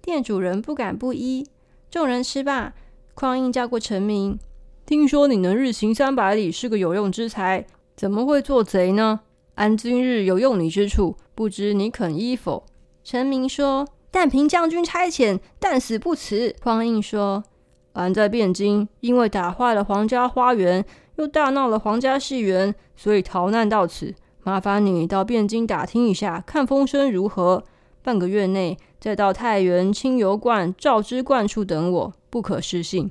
[0.00, 1.44] 店主人不敢不依。
[1.90, 2.74] 众人吃罢，
[3.14, 4.38] 匡胤叫过陈明，
[4.84, 7.66] 听说你能日行三百里，是个有用之才，
[7.96, 9.20] 怎么会做贼呢？
[9.56, 12.64] 俺今日有用你之处，不知你肯依否？
[13.02, 13.86] 陈明说
[14.18, 17.44] ：“但凭将军差遣，但死不辞。”匡胤说
[17.92, 20.82] ：“俺在汴京，因为打坏了皇家花园，
[21.16, 24.14] 又大闹了皇家戏园，所以逃难到此。
[24.42, 27.64] 麻烦你到汴京打听一下，看风声如何？
[28.02, 33.10] 半个月内。”再到太原清油观、赵之观处等我，不可失信。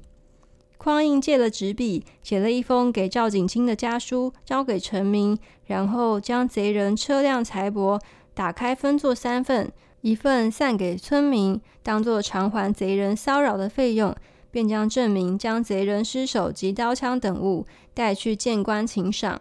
[0.80, 5.38] 匡胤借了纸笔，写了一封给赵景清的家书，交给陈明，
[5.68, 8.02] 然后将贼人车辆财帛
[8.34, 9.72] 打开分作三份，
[10.06, 14.16] 一份散给村民，当作偿还贼人骚扰的费用，
[14.52, 17.66] 便将证明将贼人尸首及刀枪等物
[17.96, 19.40] 带去见官请赏；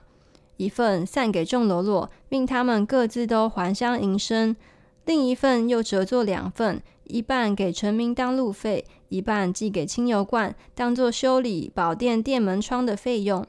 [0.57, 4.57] 一份散给众喽啰，命他们各自都还乡营生。
[5.05, 13.47] 另一份又折作两份，一半给臣民当路费，一半寄给清油罐，当作修理宝殿殿门窗的费用。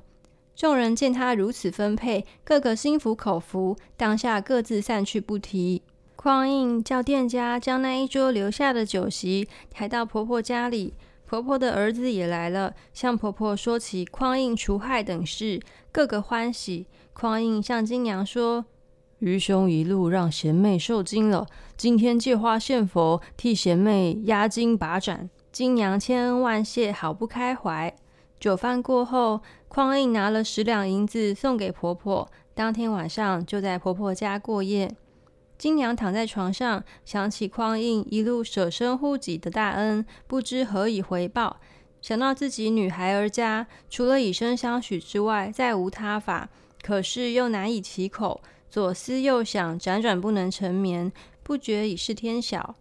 [0.54, 5.82] 众人见他如此分配，个个心服口服，当下各自散去不提。
[6.25, 10.95] 匡胤叫店家将那一桌留下的酒席抬到婆婆家里，
[11.27, 15.61] 婆婆的儿子也来了，向婆婆说起匡胤除害等事，
[15.91, 16.88] 个个欢喜。
[17.13, 18.65] 匡胤向金娘说。
[19.19, 21.45] 愚兄一路让贤妹受惊了，
[21.77, 25.29] 今天借花献佛，替贤妹压惊把盏。
[25.51, 27.95] 金娘千恩万谢，好不开怀。
[28.39, 34.95] 酒饭过后，匡胤拿了十两银子送给婆婆，当天晚上就在婆婆家过夜。
[35.57, 41.57] 金娘躺在床上，想起匡胤一路舍身护己的大恩，不知何以回报。
[42.01, 46.49] 想到自己女孩儿家除了以身相许之外，再无他法，
[46.84, 48.41] 可是又难以启口。
[48.69, 51.11] 左思右想，辗转不能成眠，
[51.41, 52.75] 不觉已是天晓。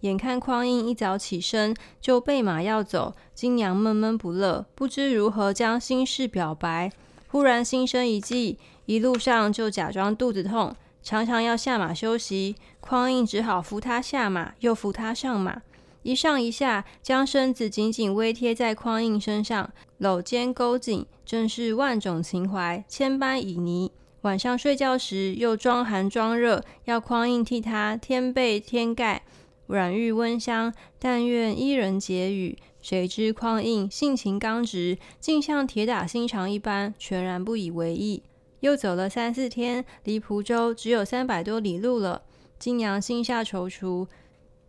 [0.00, 6.90] 眼看匡胤一早起身，就备马要走，金娘闷闷不乐，不知如何将心事表白。
[7.28, 12.56] 忽然心生一计，一路上就假装肚子痛，常常要下马休息。
[12.80, 15.62] 匡胤只好扶他下马，又扶他上马，
[16.02, 23.90] 一上一下，将身子紧紧围贴在匡胤身上，搂肩勾颈，真是万种情怀，千般旖旎。
[24.22, 29.22] 晚上睡觉时，又装寒装热，要匡胤替他添被添盖。
[29.66, 32.58] 软玉温香，但愿伊人解语。
[32.82, 38.22] 谁知匡胤性情刚直，竟像铁打心肠一般，全然不以为意。
[38.60, 42.22] 又走了三四天，离蒲州只有三百多里路了。
[42.58, 44.06] 金娘心下踌躇，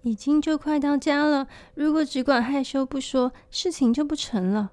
[0.02, 1.48] 已经就快到家了。
[1.76, 4.72] 如果只管害羞不说，事情就不成了。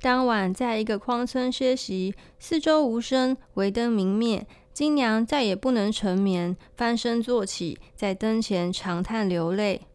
[0.00, 4.46] 当晚在一个荒村歇息，四周无声，围灯明灭。
[4.72, 9.88] 金娘再也不能成眠，翻身坐起，在灯前长叹流泪。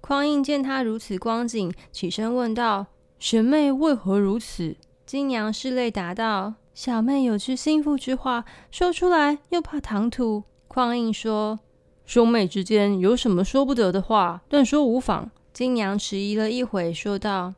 [0.00, 2.86] 匡胤见她如此光景，起身问道
[3.20, 4.74] ：“贤妹为何如此？”
[5.04, 11.60] 金娘拭泪答道：“小妹有句心腹之话，说出来又怕唐突。”匡胤说
[12.06, 17.54] ：“兄妹之间有什么说不得的话，但说无妨。”金娘迟疑了一会，说道。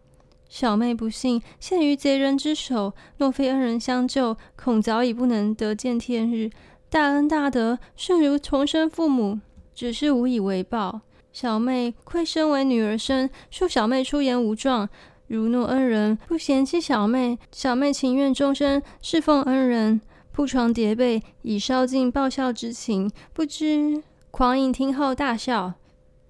[0.48, 6.50] 小妹不幸陷于贼人之手，若非恩人相救，恐早已不能得见天日。
[6.90, 9.40] 大恩大德，胜如重生父母，
[9.74, 11.00] 只是无以为报。
[11.32, 14.88] 小妹愧身为女儿身，恕小妹出言无状。
[15.34, 23.10] 如若恩人不嫌弃小妹，小妹情愿终身侍奉恩人，铺床叠被，以烧尽报效之情。
[23.32, 25.72] 不知匡胤听后大笑：“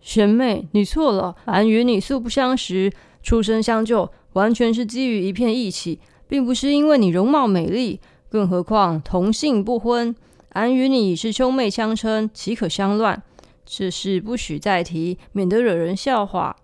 [0.01, 1.37] 贤妹，你错了。
[1.45, 2.91] 俺与你素不相识。”
[3.23, 8.01] 出身相救，完全是基于一片义气，并不是因为你容貌美丽。
[8.31, 10.17] 更何况同姓不婚，
[10.51, 13.23] 俺与你已是兄妹相称，岂可相乱？
[13.67, 16.57] 这事不许再提，免得惹人笑话。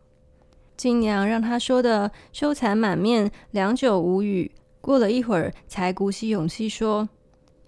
[0.80, 4.50] 金娘让他说的羞惭满面，良久无语。
[4.80, 7.06] 过了一会儿，才鼓起勇气说：“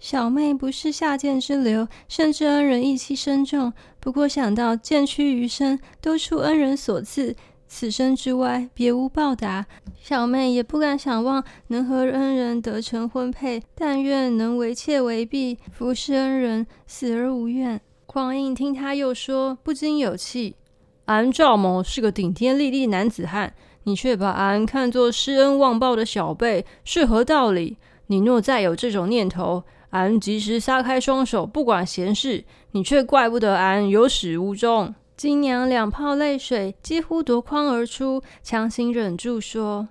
[0.01, 3.71] 小妹不是下贱之流，深知恩人义气深重。
[3.99, 7.35] 不过想到贱屈余生，都出恩人所赐。”
[7.69, 9.67] 此生之外，别无报答。
[10.01, 17.79] 小妹也不敢想望能和恩人得成婚配，但愿能为妾为婢，服侍恩人，死而无怨。
[18.07, 20.55] 匡胤听他又说，不禁有气。
[21.05, 27.77] 俺赵某是个顶天立地男子汉，你却把俺看作施恩忘报的小辈，是何道理？
[28.07, 32.45] 你若再有这种念头，俺即时撒开双手，不管闲事。
[32.71, 34.95] 你却怪不得俺有始无终。
[35.15, 39.89] 金娘两泡泪水几乎夺眶而出，强行忍住说：“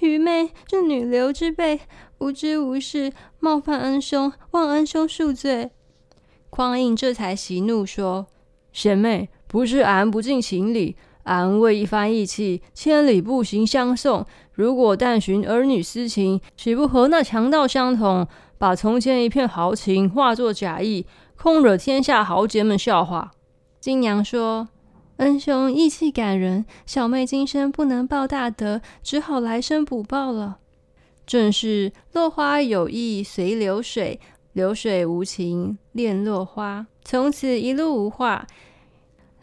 [0.00, 1.80] 愚妹是女流之辈，
[2.18, 5.70] 无知无识，冒犯恩兄，望恩兄恕罪。”
[6.48, 8.26] 匡胤这才息怒说
[8.72, 14.26] ：“贤妹，不是俺不尽情理，俺为一番义气，千里步行相送。
[14.52, 18.26] 如果但寻儿女私情，岂不和那强盗相同？
[18.58, 23.30] 把从前一片豪情化作假意，空惹天下豪杰们笑话。”
[23.78, 24.66] 金娘说
[25.18, 30.58] ：“恩兄义气感人，小妹今生不能报大德，只好来生补报了。”
[31.24, 34.18] 正是落花有意随流水，
[34.52, 36.88] 流水无情恋落花。
[37.04, 38.44] 从此一路无话。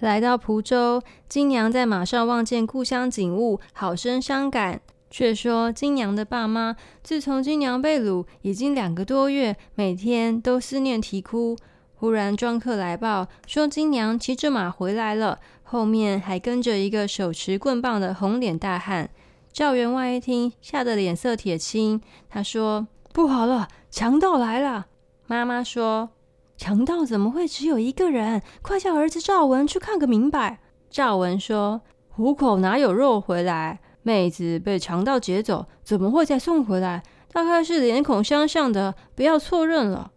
[0.01, 4.81] 来到蒲州，金娘在马上望见故乡景物，好生伤感。
[5.11, 11.55] 却说金娘的爸妈自从金娘被掳，已经两个多月，每天都思念啼哭。
[11.95, 19.09] 忽然，庄客来报说，金娘骑着马回来了，后面还跟着一个手持棍棒的红脸大汉。
[19.53, 22.01] 赵员外一听，吓得脸色铁青。
[22.27, 24.87] 他说：“不好了，强盗来了！”
[25.27, 26.09] 妈妈说
[26.61, 28.39] ：“强盗怎么会只有一个人？
[28.61, 30.59] 快叫儿子赵文去看个明白。”
[30.91, 33.79] 赵文说：“虎口哪有肉回来？
[34.03, 37.01] 妹子被强盗劫走，怎么会再送回来？
[37.31, 40.11] 大概是脸孔相像的，不要错认了。”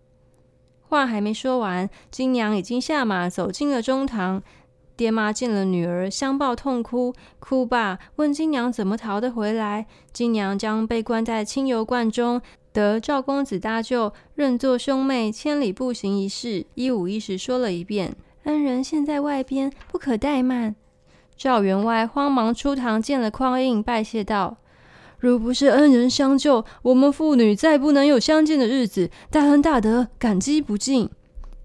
[0.86, 4.42] 话还没说完，金娘已经下马走进了中堂。
[4.96, 7.14] 爹妈见了女儿，相抱痛哭。
[7.38, 9.86] 哭罢，问金娘怎么逃得回来。
[10.12, 12.42] 金娘将被关在清油罐中，
[12.74, 18.16] 得赵公子搭救，认作兄妹，千里步行一事，一五一十说了一遍。
[18.42, 20.74] 恩人现在外边，不可怠慢。
[21.36, 24.56] 赵员外慌忙出堂见了匡胤，拜谢道。
[25.20, 29.08] 如不是恩人相救，我们父女再不能有相见的日子。
[29.30, 31.08] 大恩大德，感激不尽。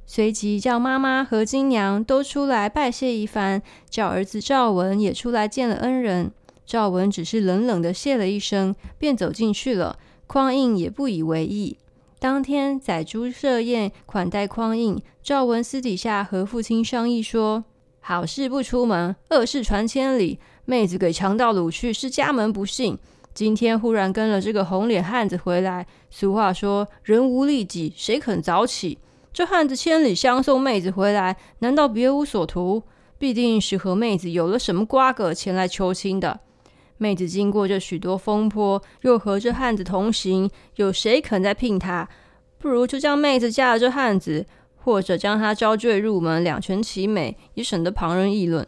[0.06, 6.32] 随即叫妈妈和金娘都出来拜谢一番，叫儿子赵文也出来见了恩人。
[6.68, 9.98] 赵文只是冷冷的谢了一声，便走进去了。
[10.30, 11.76] 匡胤也不以为意。
[12.20, 17.64] 当天宰猪设宴款待匡胤，赵文私底下和父亲商议说：
[18.00, 20.40] 好事不出门，恶事传千里。
[20.66, 22.96] 妹子给强盗掳去，是家门不幸。
[23.34, 29.00] 今天忽然跟了这个红脸汉子回来，俗话说人无利己，谁肯早起？
[29.34, 32.84] 这汉子千里相送妹子回来，难道别无所图？
[33.18, 36.42] 必定是和妹子有了什么瓜葛前来求亲的。
[37.00, 42.08] 妹子经过这许多风波，又和这汉子同行，有谁肯再聘她？
[42.58, 44.46] 不如就将妹子嫁了这汉子，
[44.76, 48.68] 或者将她招赘入门，两全其美，也省得旁人议论。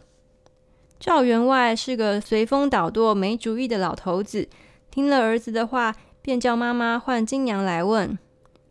[0.98, 4.48] 赵员外是个随风倒舵、没主意的老头子，
[4.90, 8.18] 听了儿子的话，便叫妈妈唤金娘来问：“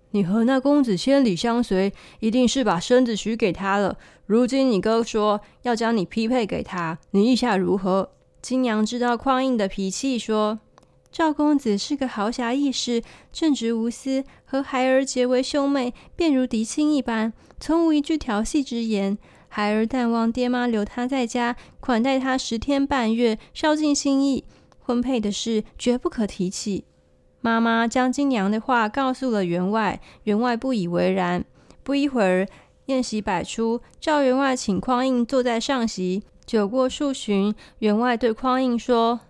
[0.10, 3.98] 你和那公子千里相随，一定是把身子许给他了。
[4.26, 8.10] 如今你哥说要将你匹配给他，你意下如何？”
[8.42, 10.60] 金娘知道匡胤的脾气，说
[11.12, 19.18] ：“赵公子是个豪侠义士，正直无私，和孩儿结为兄妹，便如嫡亲一般，从无一句调戏之言。”
[19.48, 24.46] 孩儿但望爹妈留他在家，款待他十天半月，烧尽心意。
[24.80, 26.86] 婚配的事绝不可提起。
[27.42, 31.44] 妈妈将金娘的话告诉了员外，员外不以为然。
[31.84, 32.48] 不一会儿，
[32.86, 36.24] 宴席摆出，赵员外请匡胤坐在上席。
[36.52, 39.22] 酒过数巡，员外对匡胤说：“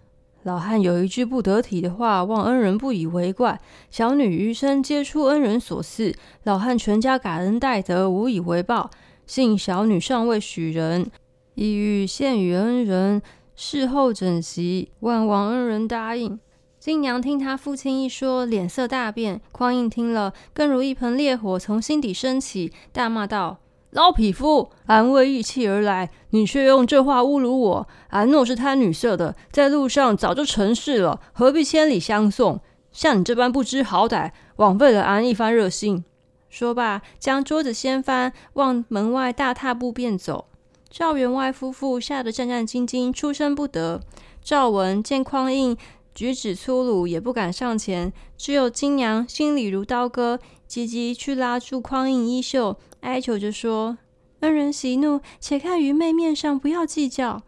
[0.42, 3.62] 老汉有一句不得体的话，望恩人不以为怪。
[3.92, 6.16] 小女余生皆出恩人所赐，
[6.46, 8.90] 老汉全家感恩戴德，无以为报。”
[9.28, 11.12] 幸小女尚未许人，
[11.54, 13.22] 意欲献与恩人，
[13.56, 16.40] 事后整席，万望恩人答应。
[16.80, 19.40] 金娘听他父亲一说，脸色大变。
[19.52, 23.60] 匡胤听了，更如一盆烈火从心底升起，大骂道
[23.92, 27.88] ：“老匹夫，俺为义气而来，你却用这话侮辱我。
[28.10, 32.62] 俺若是贪女色的，在路上早就成事了，何必千里相送？
[32.94, 36.06] 像你这般不知好歹，枉费了俺一番热心。”
[36.50, 40.46] 说罢，将桌子掀翻，往门外大踏步便走。
[40.90, 44.02] 赵员外夫妇吓得战战兢兢，出声不得。
[44.42, 45.78] 赵文见匡胤
[46.14, 50.40] 举止粗鲁，也不敢上前，只有金娘心里如刀割，
[50.72, 53.98] 急急去拉住匡胤衣袖，哀求着说
[54.40, 57.42] ：“恩人息怒，且看愚昧面上，不要计较。”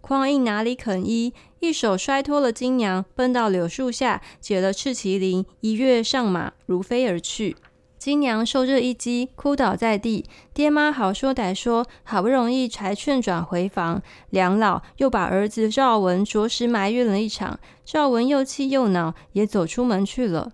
[0.00, 7.54] 匡胤哪里肯依，一手摔脱了金娘，奔到柳树下，解了赤麒麟，一跃上马，如飞而去。
[7.98, 10.24] 金娘受这一击，哭倒在地。
[10.54, 14.00] 爹妈好说歹说，好不容易才劝转回房。
[14.30, 17.60] 两老又把儿子赵文着实埋怨了一场。
[17.84, 20.52] 赵文又气又恼，也走出门去了。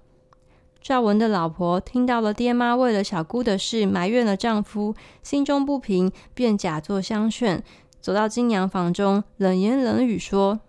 [0.83, 7.63] 赵文的老婆听到了爹妈为了小姑的事埋怨了丈夫，心中不平，便假作相劝，
[8.01, 10.61] 走到金娘房中，冷言冷语说：“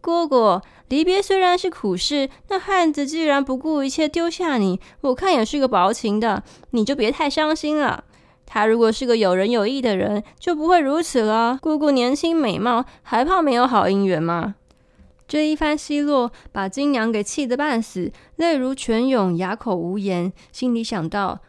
[0.00, 8.04] 姑姑。”离别虽然是苦事，那汉子既然不顾一切丢下你，我看也是个薄情的，你就别太伤心了。
[8.44, 11.58] 他如果是个有仁有义的人，就不会如此了。
[11.60, 14.56] 姑姑年轻美貌，还怕没有好姻缘吗？
[15.34, 21.40] 这一番奚落，把金娘给气得半死，泪如泉涌，哑口无言，心里想到。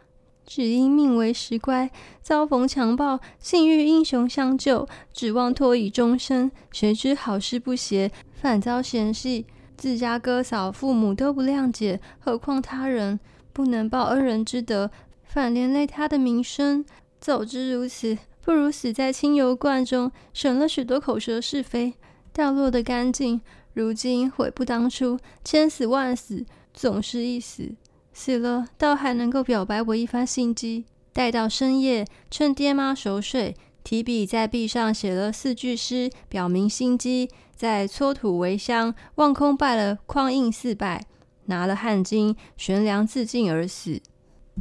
[0.44, 1.88] 只因命为石棺，
[2.20, 6.50] 遭逢强暴，幸遇英雄相救，指望托以终身。
[6.72, 9.46] 谁知好事不谐，反遭嫌隙。
[9.76, 13.20] 自家哥嫂、父母都不谅解，何况他人？
[13.52, 14.90] 不能报恩人之德，
[15.22, 16.84] 反连累他的名声。
[17.20, 21.94] 早知如此，不如死在清油罐中，省了许多口舌是非，
[22.32, 23.40] 掉落得干净。
[23.76, 27.74] 如今悔不当初，千死万死，总是一死。
[28.10, 30.86] 死了，倒还能够表白我一番心机。
[31.12, 33.54] 待到深夜，趁爹妈熟睡，
[33.84, 37.28] 提笔在壁上写了四句诗，表明心机。
[37.54, 41.04] 再搓土为香，望空拜了匡胤四拜，
[41.44, 44.00] 拿了汗巾悬梁自尽而死。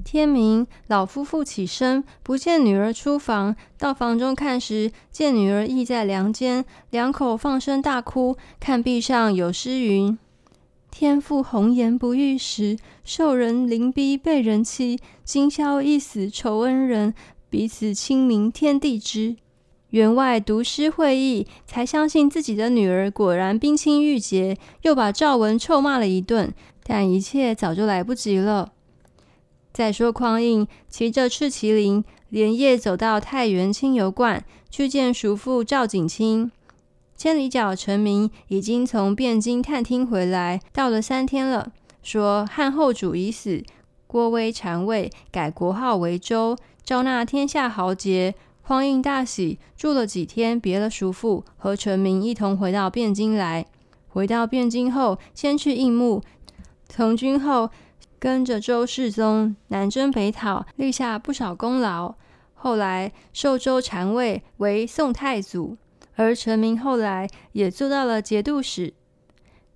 [0.03, 8.37] 天明，老夫妇起身，不见女儿出房，到房中看时，见女儿亦在梁间，两口放声大哭。
[8.59, 10.17] 看壁上有诗云。
[10.91, 14.99] 天赋红颜不遇时，受人凌逼被人欺。
[15.23, 17.13] 今宵一死酬恩人，
[17.49, 19.35] 彼此清明天地知。
[19.89, 26.53] 员外读诗会意，才相信自己的女儿果然冰清玉洁，又把赵文臭骂了一顿。
[26.83, 28.73] 但一切早就来不及了。
[29.75, 36.49] 再说匡胤骑着赤麒麟，连夜走到太原清油观，去见叔父赵景清。
[37.17, 41.73] 千里脚陈明已经从汴京探听回来，到了三天了。
[42.01, 43.61] 说汉后主已死，
[44.07, 46.55] 郭威禅位，改国号为周，
[46.85, 48.33] 招纳天下豪杰。
[48.61, 53.65] 匡胤大喜，住了几天，别了叔父，和陈明一同回到汴京来。
[54.07, 56.21] 回到汴京后，先去应募，
[56.87, 57.69] 从军后
[58.19, 62.15] 跟着周世宗南征北讨，立下不少功劳。
[62.53, 65.77] 后来授周禅位为宋太祖。
[66.17, 68.93] 而陈明后来也做到了节度使。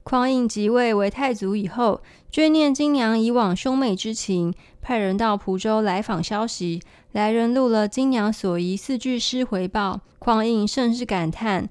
[0.04, 6.82] 匡胤即位为太祖以后，追念金娘以往兄妹之情，派人到蒲州来访消息。
[7.12, 11.70] 来人录了金娘所遗四句诗回报，匡胤甚是感叹，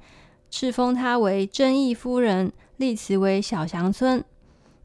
[0.51, 4.23] 敕封她为贞义夫人，立祠为小祥村。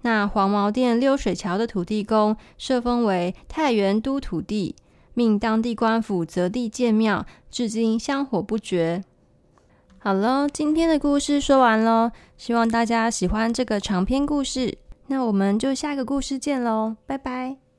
[0.03, 4.75] 那黄茅店溜水桥的土地公，设封为太原都土地，
[5.13, 9.03] 命当地官府择地建庙，至今香火不绝。
[9.97, 14.77] 好了，今天的故事说完喽，希望大家喜欢这个长篇故事。
[15.07, 17.62] 那我们就下个故事见喽，拜拜。